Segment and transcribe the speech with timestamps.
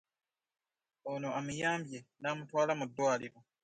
[1.11, 3.39] Ono amuyambye n'amutwala mu Ddwaliro